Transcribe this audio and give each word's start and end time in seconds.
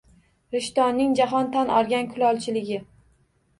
Rishtonning 0.55 1.13
jahon 1.19 1.53
tan 1.57 1.71
olgan 1.81 2.11
kulolchiligi 2.17 2.83